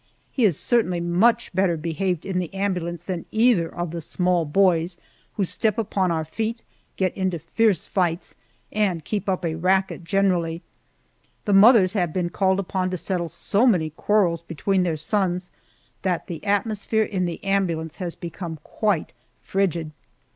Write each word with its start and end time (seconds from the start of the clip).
He 0.31 0.45
is 0.45 0.57
certainly 0.59 0.99
much 0.99 1.53
better 1.53 1.77
behaved 1.77 2.25
in 2.25 2.39
the 2.39 2.51
ambulance 2.55 3.03
than 3.03 3.27
either 3.29 3.69
of 3.71 3.91
the 3.91 4.01
small 4.01 4.45
boys 4.45 4.97
who 5.33 5.43
step 5.43 5.77
upon 5.77 6.09
our 6.09 6.25
feet, 6.25 6.63
get 6.97 7.15
into 7.15 7.37
fierce 7.37 7.85
fights, 7.85 8.35
and 8.71 9.05
keep 9.05 9.29
up 9.29 9.45
a 9.45 9.53
racket 9.53 10.03
generally. 10.03 10.63
The 11.45 11.53
mothers 11.53 11.93
have 11.93 12.11
been 12.13 12.31
called 12.31 12.59
upon 12.59 12.89
to 12.89 12.97
settle 12.97 13.29
so 13.29 13.67
many 13.67 13.91
quarrels 13.91 14.41
between 14.41 14.81
their 14.81 14.97
sons, 14.97 15.51
that 16.01 16.25
the 16.25 16.43
atmosphere 16.45 17.03
in 17.03 17.25
the 17.25 17.37
ambulance 17.43 17.97
has 17.97 18.15
become 18.15 18.57
quite 18.63 19.13
frigid. 19.43 19.91